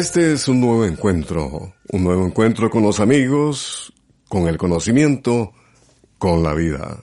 [0.00, 3.92] Este es un nuevo encuentro, un nuevo encuentro con los amigos,
[4.28, 5.52] con el conocimiento,
[6.16, 7.02] con la vida.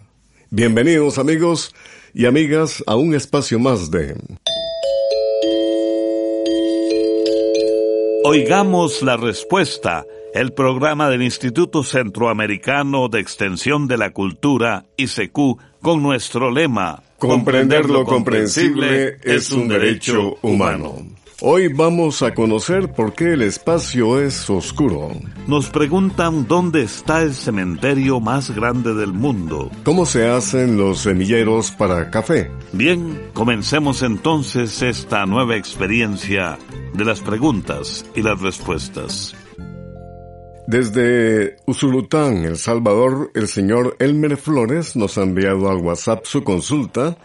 [0.50, 1.76] Bienvenidos amigos
[2.16, 4.16] y amigas a un espacio más de...
[8.24, 10.04] Oigamos la respuesta,
[10.34, 17.92] el programa del Instituto Centroamericano de Extensión de la Cultura, ICQ, con nuestro lema, Comprender
[17.92, 21.06] lo comprensible es un derecho humano.
[21.40, 25.12] Hoy vamos a conocer por qué el espacio es oscuro.
[25.46, 29.70] Nos preguntan dónde está el cementerio más grande del mundo.
[29.84, 32.50] ¿Cómo se hacen los semilleros para café?
[32.74, 36.58] Bien, comencemos entonces esta nueva experiencia
[36.96, 39.36] de las preguntas y las respuestas.
[40.66, 47.16] Desde Usulután, El Salvador, el señor Elmer Flores nos ha enviado al WhatsApp su consulta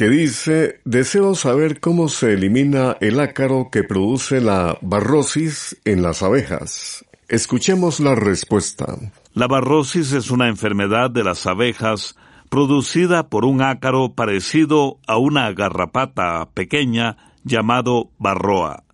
[0.00, 6.22] que dice, deseo saber cómo se elimina el ácaro que produce la barrosis en las
[6.22, 7.04] abejas.
[7.28, 8.96] Escuchemos la respuesta.
[9.34, 12.16] La barrosis es una enfermedad de las abejas
[12.48, 18.84] producida por un ácaro parecido a una garrapata pequeña llamado barroa.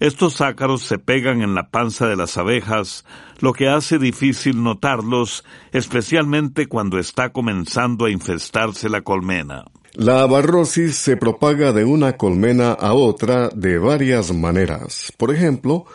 [0.00, 3.04] Estos ácaros se pegan en la panza de las abejas,
[3.38, 9.66] lo que hace difícil notarlos, especialmente cuando está comenzando a infestarse la colmena.
[9.98, 15.10] La barrosis se propaga de una colmena a otra de varias maneras.
[15.16, 15.86] Por ejemplo,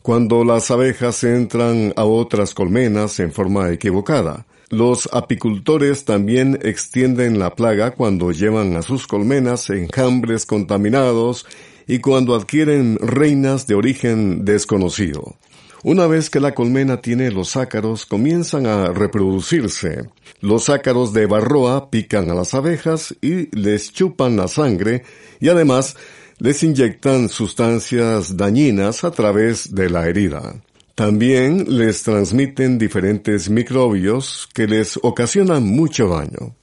[0.00, 4.46] cuando las abejas entran a otras colmenas en forma equivocada.
[4.70, 11.44] Los apicultores también extienden la plaga cuando llevan a sus colmenas enjambres contaminados
[11.86, 15.36] y cuando adquieren reinas de origen desconocido.
[15.82, 20.10] Una vez que la colmena tiene los ácaros, comienzan a reproducirse.
[20.42, 25.04] Los ácaros de barroa pican a las abejas y les chupan la sangre
[25.40, 25.96] y además
[26.38, 30.62] les inyectan sustancias dañinas a través de la herida.
[30.94, 36.54] También les transmiten diferentes microbios que les ocasionan mucho daño.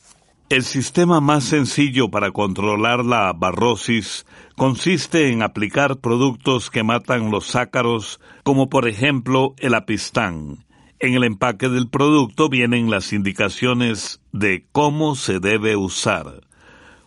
[0.49, 4.25] El sistema más sencillo para controlar la barrosis
[4.55, 10.65] consiste en aplicar productos que matan los ácaros, como por ejemplo el apistán.
[10.99, 16.47] En el empaque del producto vienen las indicaciones de cómo se debe usar.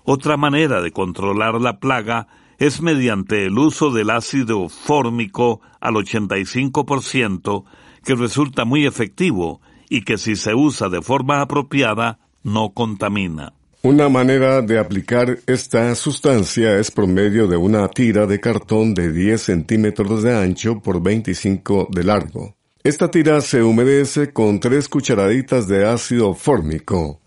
[0.05, 7.65] Otra manera de controlar la plaga es mediante el uso del ácido fórmico al 85%,
[8.05, 13.53] que resulta muy efectivo y que si se usa de forma apropiada no contamina.
[13.83, 19.11] Una manera de aplicar esta sustancia es por medio de una tira de cartón de
[19.11, 22.55] 10 centímetros de ancho por 25 de largo.
[22.85, 27.21] Esta tira se humedece con tres cucharaditas de ácido fórmico.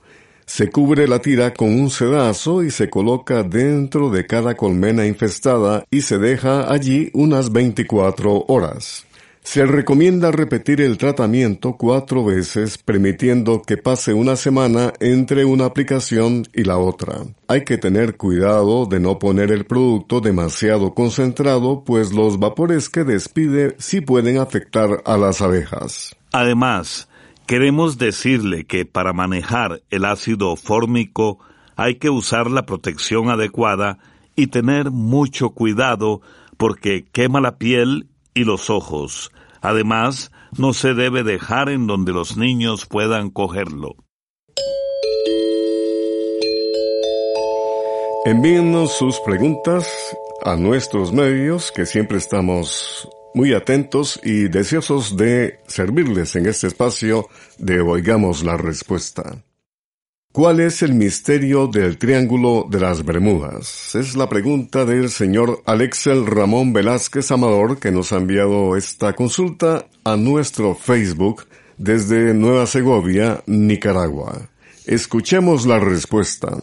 [0.46, 5.86] Se cubre la tira con un sedazo y se coloca dentro de cada colmena infestada
[5.90, 9.06] y se deja allí unas 24 horas.
[9.44, 16.48] Se recomienda repetir el tratamiento cuatro veces, permitiendo que pase una semana entre una aplicación
[16.54, 17.26] y la otra.
[17.48, 23.04] Hay que tener cuidado de no poner el producto demasiado concentrado, pues los vapores que
[23.04, 26.16] despide sí pueden afectar a las abejas.
[26.32, 27.10] Además,
[27.46, 31.40] queremos decirle que para manejar el ácido fórmico
[31.76, 34.00] hay que usar la protección adecuada
[34.38, 36.22] y tener mucho cuidado
[36.58, 39.32] porque quema la piel y los ojos.
[39.62, 43.96] Además, no se debe dejar en donde los niños puedan cogerlo.
[48.26, 49.90] Envíennos sus preguntas
[50.44, 57.28] a nuestros medios, que siempre estamos muy atentos y deseosos de servirles en este espacio
[57.58, 59.44] de Oigamos la Respuesta.
[60.34, 63.94] ¿Cuál es el misterio del Triángulo de las Bermudas?
[63.94, 69.86] Es la pregunta del señor Alexel Ramón Velázquez Amador que nos ha enviado esta consulta
[70.04, 71.46] a nuestro Facebook
[71.78, 74.50] desde Nueva Segovia, Nicaragua.
[74.88, 76.58] Escuchemos la respuesta.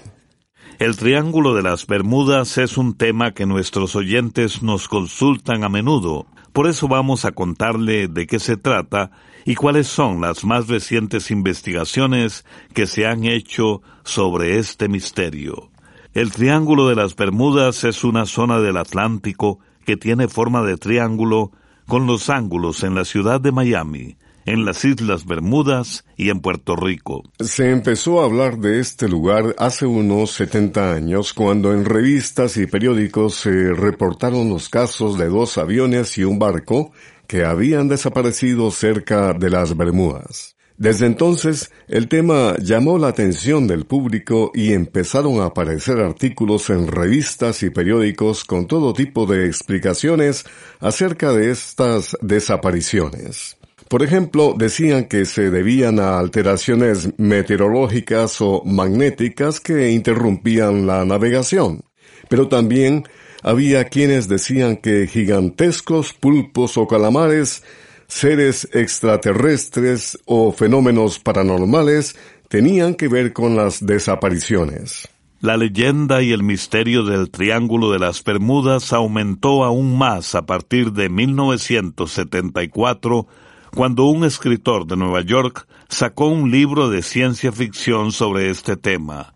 [0.80, 6.26] El Triángulo de las Bermudas es un tema que nuestros oyentes nos consultan a menudo.
[6.52, 9.12] Por eso vamos a contarle de qué se trata
[9.44, 12.44] y cuáles son las más recientes investigaciones
[12.74, 15.70] que se han hecho sobre este misterio.
[16.12, 21.52] El Triángulo de las Bermudas es una zona del Atlántico que tiene forma de triángulo
[21.86, 26.76] con los ángulos en la ciudad de Miami, en las Islas Bermudas y en Puerto
[26.76, 27.22] Rico.
[27.38, 32.66] Se empezó a hablar de este lugar hace unos 70 años cuando en revistas y
[32.66, 36.92] periódicos se reportaron los casos de dos aviones y un barco
[37.30, 40.56] que habían desaparecido cerca de las Bermudas.
[40.76, 46.88] Desde entonces, el tema llamó la atención del público y empezaron a aparecer artículos en
[46.88, 50.44] revistas y periódicos con todo tipo de explicaciones
[50.80, 53.56] acerca de estas desapariciones.
[53.88, 61.84] Por ejemplo, decían que se debían a alteraciones meteorológicas o magnéticas que interrumpían la navegación.
[62.28, 63.04] Pero también
[63.42, 67.64] había quienes decían que gigantescos pulpos o calamares
[68.06, 72.16] seres extraterrestres o fenómenos paranormales
[72.48, 75.08] tenían que ver con las desapariciones.
[75.40, 80.92] La leyenda y el misterio del Triángulo de las Bermudas aumentó aún más a partir
[80.92, 83.26] de 1974,
[83.74, 89.32] cuando un escritor de Nueva York sacó un libro de ciencia ficción sobre este tema.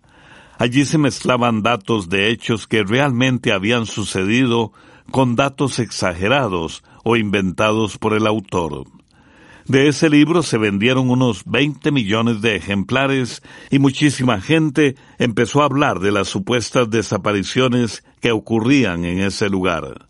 [0.59, 4.73] Allí se mezclaban datos de hechos que realmente habían sucedido
[5.11, 8.85] con datos exagerados o inventados por el autor.
[9.67, 15.65] De ese libro se vendieron unos 20 millones de ejemplares y muchísima gente empezó a
[15.65, 20.07] hablar de las supuestas desapariciones que ocurrían en ese lugar.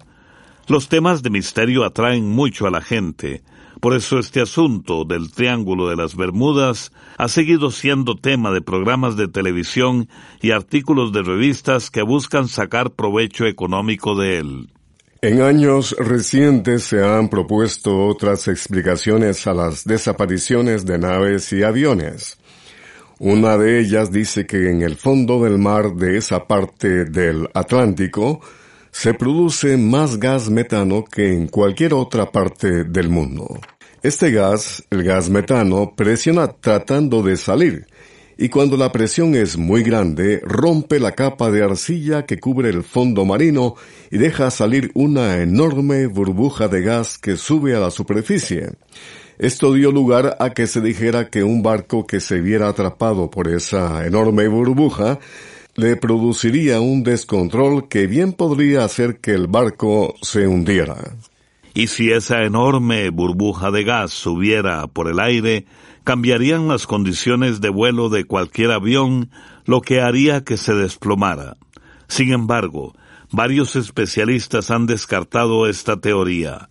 [0.67, 3.45] Los temas de misterio atraen mucho a la gente,
[3.85, 9.19] por eso este asunto del Triángulo de las Bermudas ha seguido siendo tema de programas
[9.19, 10.09] de televisión
[10.41, 14.71] y artículos de revistas que buscan sacar provecho económico de él.
[15.21, 22.39] En años recientes se han propuesto otras explicaciones a las desapariciones de naves y aviones.
[23.19, 28.41] Una de ellas dice que en el fondo del mar de esa parte del Atlántico
[28.95, 33.59] se produce más gas metano que en cualquier otra parte del mundo.
[34.05, 37.87] Este gas, el gas metano, presiona tratando de salir,
[38.37, 42.85] y cuando la presión es muy grande, rompe la capa de arcilla que cubre el
[42.85, 43.77] fondo marino
[44.11, 48.73] y deja salir una enorme burbuja de gas que sube a la superficie.
[49.39, 53.49] Esto dio lugar a que se dijera que un barco que se viera atrapado por
[53.49, 55.19] esa enorme burbuja
[55.77, 60.99] le produciría un descontrol que bien podría hacer que el barco se hundiera.
[61.75, 65.67] Y si esa enorme burbuja de gas subiera por el aire,
[66.05, 69.31] cambiarían las condiciones de vuelo de cualquier avión,
[69.65, 71.57] lo que haría que se desplomara.
[72.07, 72.95] Sin embargo,
[73.33, 76.69] varios especialistas han descartado esta teoría,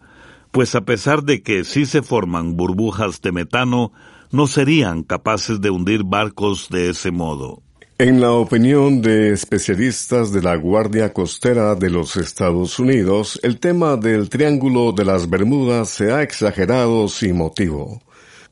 [0.52, 3.92] pues a pesar de que sí se forman burbujas de metano,
[4.32, 7.62] no serían capaces de hundir barcos de ese modo.
[8.04, 13.96] En la opinión de especialistas de la Guardia Costera de los Estados Unidos, el tema
[13.96, 18.02] del Triángulo de las Bermudas se ha exagerado sin motivo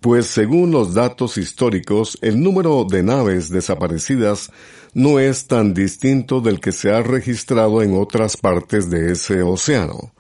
[0.02, 4.52] pues según los datos históricos, el número de naves desaparecidas
[4.96, 10.12] no es tan distinto del que se ha registrado en otras partes de ese océano.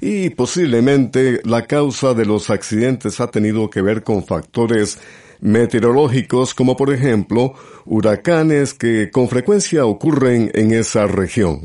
[0.00, 4.98] Y posiblemente la causa de los accidentes ha tenido que ver con factores
[5.44, 7.52] meteorológicos como por ejemplo
[7.84, 11.60] huracanes que con frecuencia ocurren en esa región.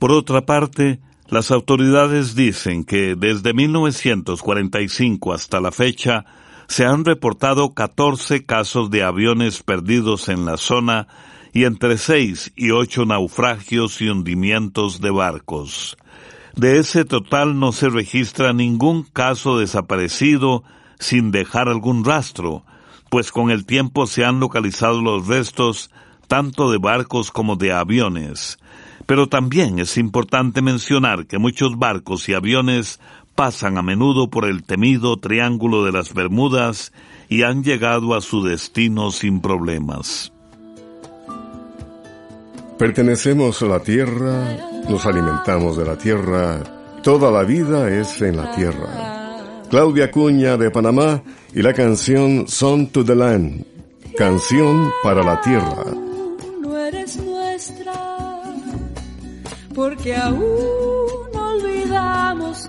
[0.00, 6.24] Por otra parte, las autoridades dicen que desde 1945 hasta la fecha
[6.66, 11.06] se han reportado 14 casos de aviones perdidos en la zona
[11.52, 15.96] y entre 6 y 8 naufragios y hundimientos de barcos.
[16.56, 20.64] De ese total no se registra ningún caso desaparecido
[20.98, 22.64] sin dejar algún rastro,
[23.14, 25.92] pues con el tiempo se han localizado los restos
[26.26, 28.58] tanto de barcos como de aviones.
[29.06, 32.98] Pero también es importante mencionar que muchos barcos y aviones
[33.36, 36.92] pasan a menudo por el temido Triángulo de las Bermudas
[37.28, 40.32] y han llegado a su destino sin problemas.
[42.76, 44.56] Pertenecemos a la tierra,
[44.90, 46.64] nos alimentamos de la tierra,
[47.04, 49.13] toda la vida es en la tierra.
[49.74, 51.20] Claudia Cuña de Panamá
[51.52, 53.64] y la canción Son to the Land,
[54.16, 55.84] canción para la tierra.
[56.60, 57.92] No eres nuestra,
[59.74, 60.38] porque aún
[61.34, 62.68] olvidamos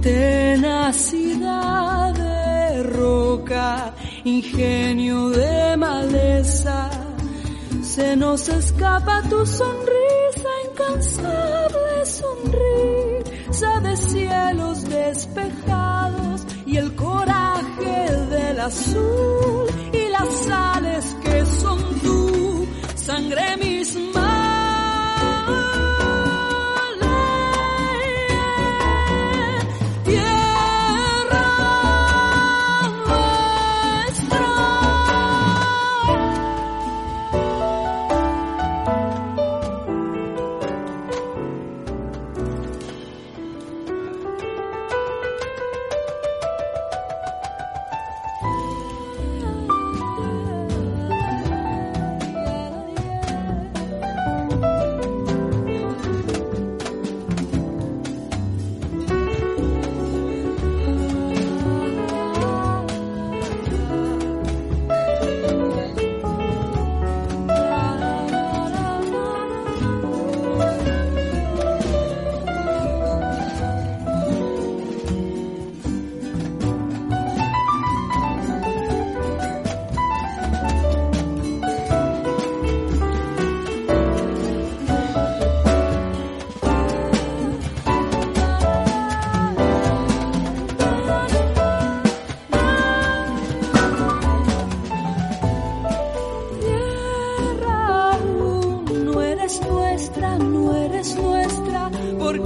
[0.00, 6.88] tenacidad de roca, ingenio de maleza.
[7.82, 10.05] Se nos escapa tu sonrisa
[10.86, 22.00] incansable sonrir, sabes cielos despejados y el coraje del azul y las sales que son
[22.00, 23.75] tú, sangre misma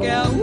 [0.01, 0.40] porque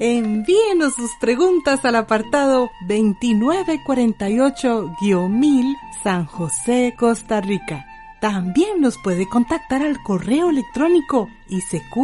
[0.00, 5.74] Envíenos sus preguntas al apartado 2948-1000
[6.04, 7.84] San José, Costa Rica.
[8.20, 11.98] También nos puede contactar al correo electrónico isq.org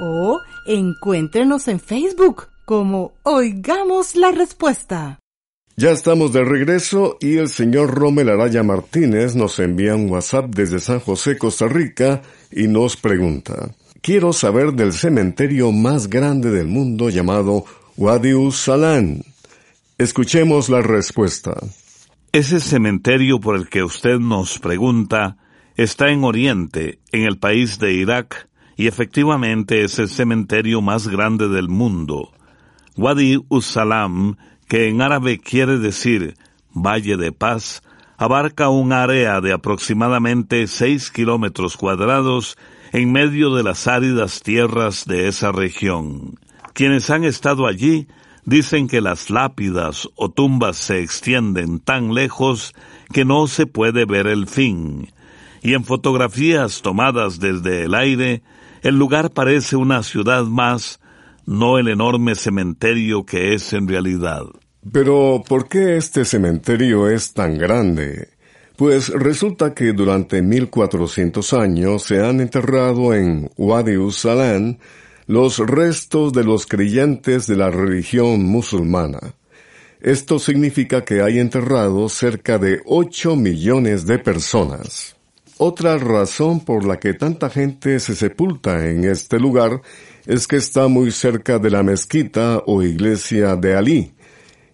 [0.00, 5.18] o encuéntrenos en Facebook como Oigamos la Respuesta.
[5.76, 10.78] Ya estamos de regreso y el señor Rommel Araya Martínez nos envía un WhatsApp desde
[10.78, 17.08] San José, Costa Rica y nos pregunta, quiero saber del cementerio más grande del mundo
[17.08, 17.64] llamado
[17.96, 19.22] Wadi Salan.
[19.96, 21.54] Escuchemos la respuesta.
[22.30, 25.38] Ese cementerio por el que usted nos pregunta
[25.76, 31.48] está en Oriente, en el país de Irak, y efectivamente es el cementerio más grande
[31.48, 32.30] del mundo.
[32.98, 34.36] Wadi Usalam,
[34.68, 36.36] que en árabe quiere decir
[36.74, 37.82] Valle de Paz,
[38.18, 42.58] abarca un área de aproximadamente 6 kilómetros cuadrados
[42.94, 46.38] en medio de las áridas tierras de esa región.
[46.74, 48.06] Quienes han estado allí
[48.44, 52.72] dicen que las lápidas o tumbas se extienden tan lejos
[53.12, 55.08] que no se puede ver el fin.
[55.60, 58.44] Y en fotografías tomadas desde el aire,
[58.82, 61.00] el lugar parece una ciudad más,
[61.46, 64.44] no el enorme cementerio que es en realidad.
[64.92, 68.33] Pero, ¿por qué este cementerio es tan grande?
[68.76, 74.78] Pues resulta que durante 1400 años se han enterrado en Wadi Salan
[75.28, 79.20] los restos de los creyentes de la religión musulmana.
[80.00, 85.14] Esto significa que hay enterrados cerca de 8 millones de personas.
[85.56, 89.82] Otra razón por la que tanta gente se sepulta en este lugar
[90.26, 94.14] es que está muy cerca de la mezquita o iglesia de Ali,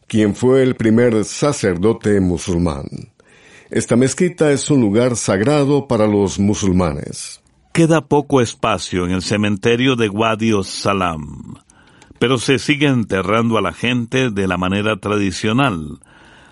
[0.07, 2.87] quien fue el primer sacerdote musulmán.
[3.71, 7.41] Esta mezquita es un lugar sagrado para los musulmanes.
[7.73, 11.55] Queda poco espacio en el cementerio de Wadi Salam,
[12.19, 16.01] pero se sigue enterrando a la gente de la manera tradicional.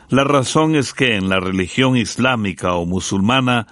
[0.08, 3.66] La razón es que en la religión islámica o musulmana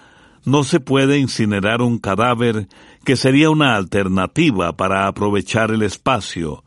[0.45, 2.67] no se puede incinerar un cadáver
[3.05, 6.65] que sería una alternativa para aprovechar el espacio.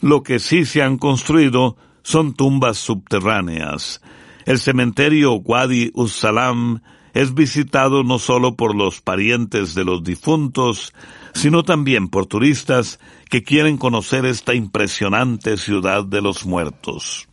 [0.00, 4.00] Lo que sí se han construido son tumbas subterráneas.
[4.46, 6.80] El cementerio Wadi Salam
[7.14, 10.94] es visitado no solo por los parientes de los difuntos,
[11.34, 17.28] sino también por turistas que quieren conocer esta impresionante ciudad de los muertos.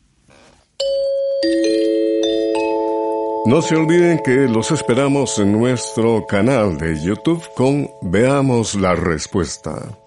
[3.46, 10.00] No se olviden que los esperamos en nuestro canal de YouTube con Veamos la Respuesta.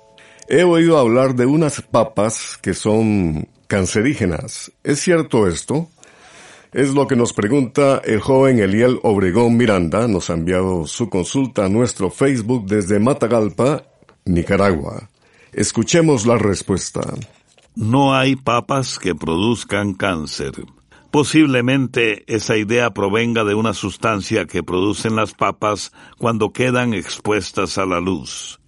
[0.49, 4.73] He oído hablar de unas papas que son cancerígenas.
[4.83, 5.89] ¿Es cierto esto?
[6.77, 10.07] Es lo que nos pregunta el joven Eliel Obregón Miranda.
[10.09, 13.83] Nos ha enviado su consulta a nuestro Facebook desde Matagalpa,
[14.27, 15.09] Nicaragua.
[15.55, 17.01] Escuchemos la respuesta.
[17.75, 20.53] No hay papas que produzcan cáncer.
[21.11, 27.87] Posiblemente esa idea provenga de una sustancia que producen las papas cuando quedan expuestas a
[27.87, 28.61] la luz.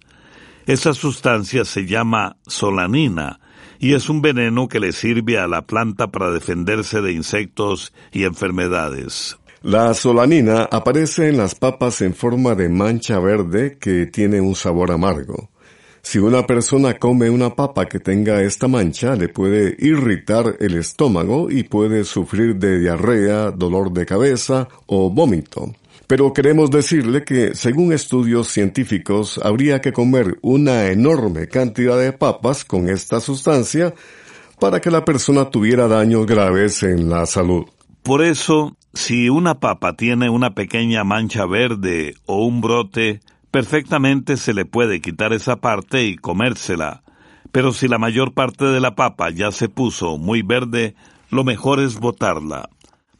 [0.65, 3.39] Esa sustancia se llama solanina
[3.79, 8.25] y es un veneno que le sirve a la planta para defenderse de insectos y
[8.25, 9.37] enfermedades.
[9.61, 14.91] La solanina aparece en las papas en forma de mancha verde que tiene un sabor
[14.91, 15.49] amargo.
[16.01, 21.51] Si una persona come una papa que tenga esta mancha, le puede irritar el estómago
[21.51, 25.73] y puede sufrir de diarrea, dolor de cabeza o vómito.
[26.09, 32.65] Pero queremos decirle que, según estudios científicos, habría que comer una enorme cantidad de papas
[32.65, 33.93] con esta sustancia
[34.59, 37.65] para que la persona tuviera daños graves en la salud.
[38.01, 43.19] Por eso, si una papa tiene una pequeña mancha verde o un brote,
[43.51, 47.03] perfectamente se le puede quitar esa parte y comérsela.
[47.51, 50.95] Pero si la mayor parte de la papa ya se puso muy verde,
[51.29, 52.67] lo mejor es botarla.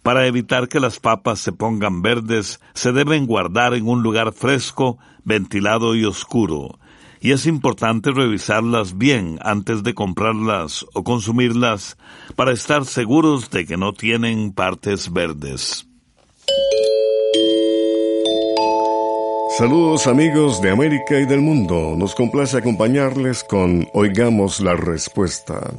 [0.09, 4.97] Para evitar que las papas se pongan verdes, se deben guardar en un lugar fresco,
[5.23, 6.79] ventilado y oscuro.
[7.21, 11.95] Y es importante revisarlas bien antes de comprarlas o consumirlas
[12.35, 15.87] para estar seguros de que no tienen partes verdes.
[19.59, 21.93] Saludos amigos de América y del mundo.
[21.95, 25.71] Nos complace acompañarles con Oigamos la Respuesta.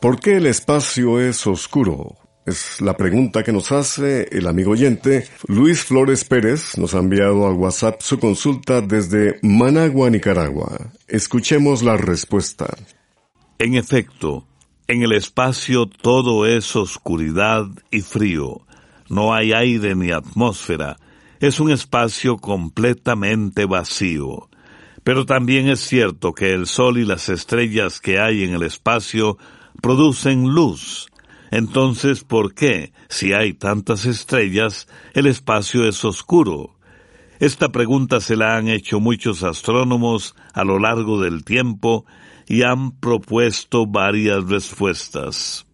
[0.00, 2.16] ¿Por qué el espacio es oscuro?
[2.46, 6.78] Es la pregunta que nos hace el amigo oyente Luis Flores Pérez.
[6.78, 10.92] Nos ha enviado al WhatsApp su consulta desde Managua, Nicaragua.
[11.08, 12.72] Escuchemos la respuesta.
[13.58, 14.46] En efecto,
[14.86, 18.60] en el espacio todo es oscuridad y frío.
[19.08, 20.98] No hay aire ni atmósfera.
[21.40, 24.48] Es un espacio completamente vacío.
[25.02, 29.36] Pero también es cierto que el sol y las estrellas que hay en el espacio
[29.82, 31.08] producen luz.
[31.50, 36.76] Entonces, ¿por qué, si hay tantas estrellas, el espacio es oscuro?
[37.38, 42.06] Esta pregunta se la han hecho muchos astrónomos a lo largo del tiempo
[42.46, 45.66] y han propuesto varias respuestas.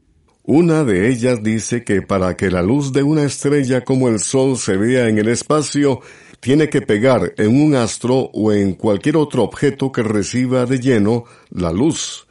[0.44, 4.56] Una de ellas dice que para que la luz de una estrella como el Sol
[4.58, 6.00] se vea en el espacio,
[6.40, 11.24] tiene que pegar en un astro o en cualquier otro objeto que reciba de lleno
[11.50, 12.26] la luz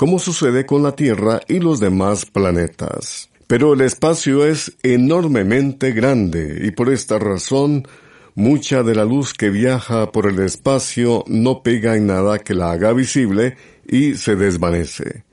[0.00, 3.28] como sucede con la Tierra y los demás planetas.
[3.46, 7.86] Pero el espacio es enormemente grande y por esta razón
[8.34, 12.70] mucha de la luz que viaja por el espacio no pega en nada que la
[12.70, 15.24] haga visible y se desvanece.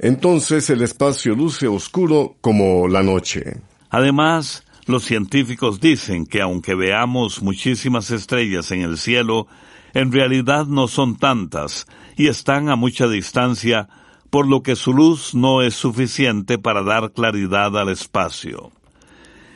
[0.00, 3.58] Entonces el espacio luce oscuro como la noche.
[3.88, 9.46] Además, los científicos dicen que aunque veamos muchísimas estrellas en el cielo,
[9.94, 13.88] en realidad no son tantas y están a mucha distancia
[14.30, 18.70] por lo que su luz no es suficiente para dar claridad al espacio.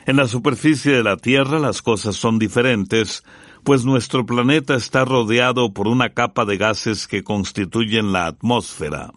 [0.07, 3.23] En la superficie de la Tierra las cosas son diferentes,
[3.65, 9.13] pues nuestro planeta está rodeado por una capa de gases que constituyen la atmósfera.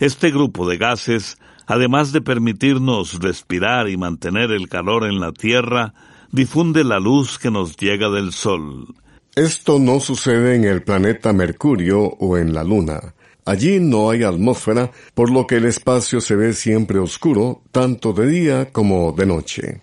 [0.00, 5.94] Este grupo de gases, además de permitirnos respirar y mantener el calor en la Tierra,
[6.32, 8.88] difunde la luz que nos llega del Sol.
[9.36, 13.14] Esto no sucede en el planeta Mercurio o en la Luna.
[13.46, 18.26] Allí no hay atmósfera, por lo que el espacio se ve siempre oscuro, tanto de
[18.26, 19.82] día como de noche.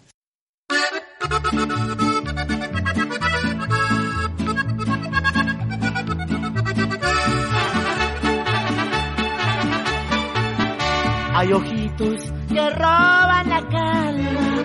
[11.33, 14.63] Hay ojitos que roban la calma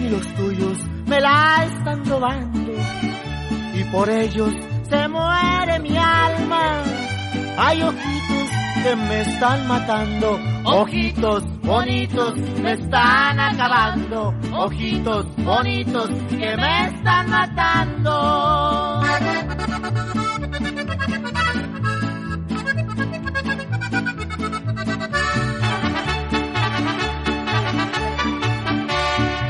[0.00, 2.72] y los tuyos me la están robando
[3.74, 4.52] y por ellos
[4.88, 6.93] se muere mi alma.
[7.56, 8.50] Hay ojitos
[8.82, 19.00] que me están matando, ojitos bonitos me están acabando, ojitos bonitos que me están matando.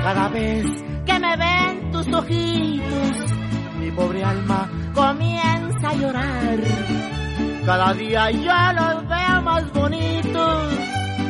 [0.05, 0.67] Cada vez
[1.07, 3.33] que me ven tus ojitos,
[3.81, 6.94] mi pobre alma comienza a llorar.
[7.67, 10.75] Cada día yo los veo más bonitos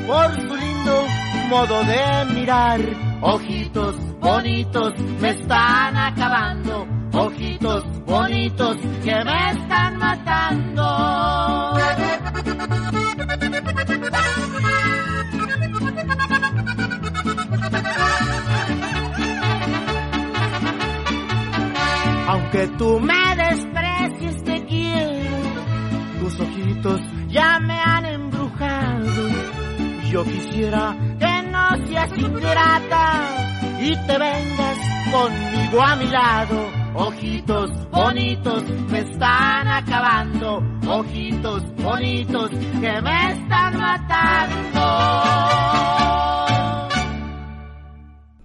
[0.06, 1.06] por su lindo
[1.48, 2.80] modo de mirar.
[3.20, 10.93] Ojitos bonitos me están acabando, ojitos bonitos que me están matando.
[30.14, 33.48] Yo quisiera que no seas ingrata
[33.80, 34.78] y te vengas
[35.10, 36.70] conmigo a mi lado.
[36.94, 40.62] Ojitos bonitos me están acabando.
[40.86, 44.80] Ojitos bonitos que me están matando.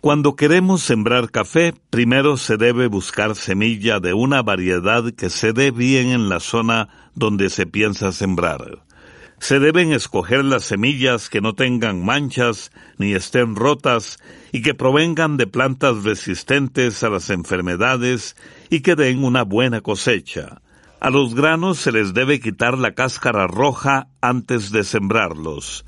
[0.01, 5.71] Cuando queremos sembrar café, primero se debe buscar semilla de una variedad que se dé
[5.71, 8.85] bien en la zona donde se piensa sembrar.
[9.39, 14.19] Se deben escoger las semillas que no tengan manchas ni estén rotas
[14.53, 18.37] y que provengan de plantas resistentes a las enfermedades
[18.69, 20.61] y que den una buena cosecha.
[21.01, 25.83] A los granos se les debe quitar la cáscara roja antes de sembrarlos.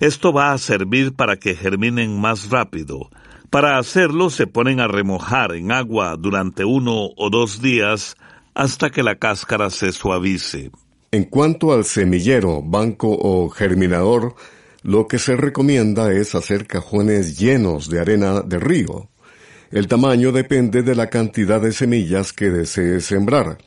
[0.00, 3.08] Esto va a servir para que germinen más rápido.
[3.52, 8.16] Para hacerlo se ponen a remojar en agua durante uno o dos días
[8.54, 10.70] hasta que la cáscara se suavice.
[11.10, 14.36] En cuanto al semillero, banco o germinador,
[14.82, 19.10] lo que se recomienda es hacer cajones llenos de arena de río.
[19.70, 23.58] El tamaño depende de la cantidad de semillas que desee sembrar.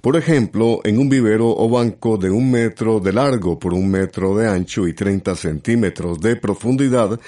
[0.00, 4.34] Por ejemplo, en un vivero o banco de un metro de largo por un metro
[4.34, 7.20] de ancho y 30 centímetros de profundidad,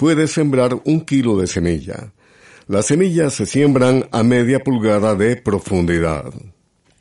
[0.00, 2.14] puede sembrar un kilo de semilla.
[2.68, 6.32] Las semillas se siembran a media pulgada de profundidad.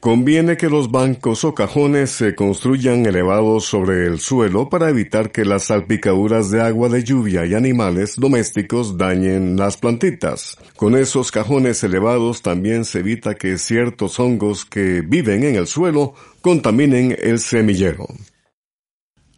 [0.01, 5.45] Conviene que los bancos o cajones se construyan elevados sobre el suelo para evitar que
[5.45, 10.57] las salpicaduras de agua de lluvia y animales domésticos dañen las plantitas.
[10.75, 16.15] Con esos cajones elevados también se evita que ciertos hongos que viven en el suelo
[16.41, 18.07] contaminen el semillero.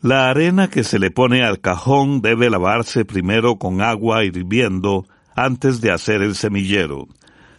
[0.01, 5.79] La arena que se le pone al cajón debe lavarse primero con agua hirviendo antes
[5.81, 7.07] de hacer el semillero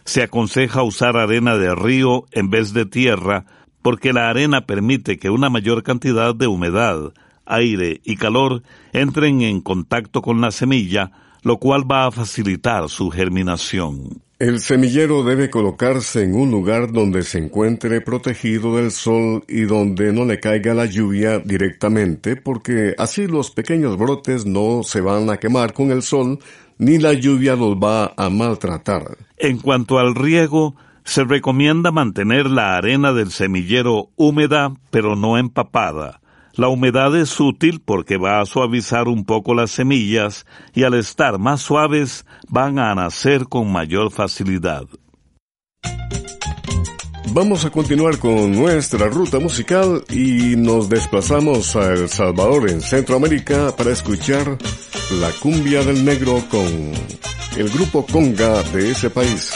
[0.05, 3.45] se aconseja usar arena de río en vez de tierra
[3.81, 7.13] porque la arena permite que una mayor cantidad de humedad,
[7.45, 13.09] aire y calor entren en contacto con la semilla, lo cual va a facilitar su
[13.09, 14.21] germinación.
[14.39, 20.11] El semillero debe colocarse en un lugar donde se encuentre protegido del sol y donde
[20.11, 25.37] no le caiga la lluvia directamente, porque así los pequeños brotes no se van a
[25.37, 26.39] quemar con el sol
[26.79, 29.17] ni la lluvia los va a maltratar.
[29.37, 36.21] En cuanto al riego, se recomienda mantener la arena del semillero húmeda pero no empapada.
[36.55, 41.39] La humedad es útil porque va a suavizar un poco las semillas y al estar
[41.39, 44.83] más suaves van a nacer con mayor facilidad.
[47.31, 53.75] Vamos a continuar con nuestra ruta musical y nos desplazamos a El Salvador en Centroamérica
[53.75, 54.55] para escuchar
[55.19, 56.91] la cumbia del negro con
[57.57, 59.51] el grupo Conga de ese país.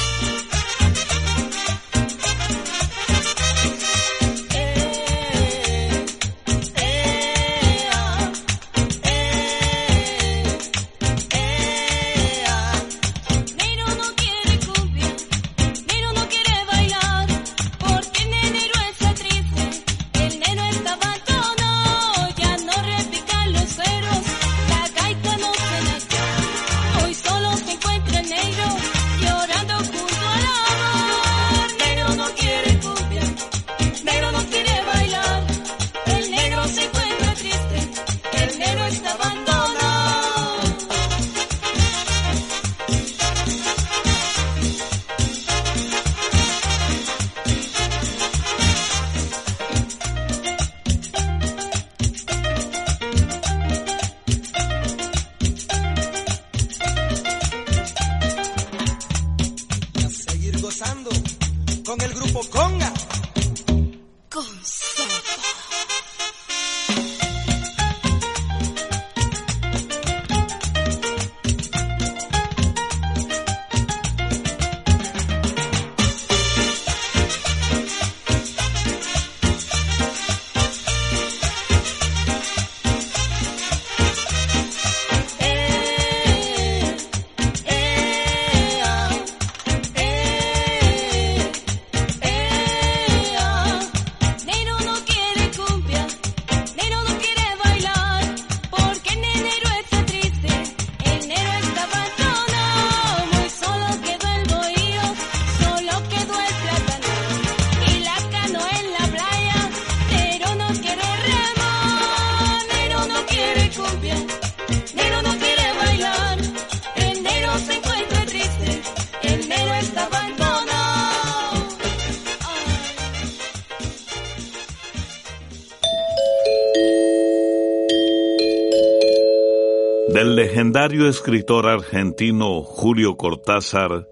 [130.78, 134.08] Legendario escritor argentino Julio Cortázar,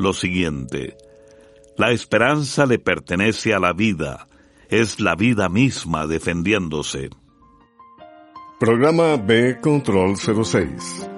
[0.00, 0.96] lo siguiente.
[1.76, 4.26] La esperanza le pertenece a la vida,
[4.68, 7.10] es la vida misma defendiéndose.
[8.58, 11.08] Programa B Control 06.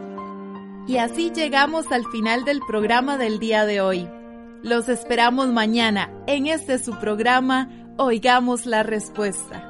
[0.86, 4.06] Y así llegamos al final del programa del día de hoy.
[4.62, 9.69] Los esperamos mañana en este su programa Oigamos la Respuesta.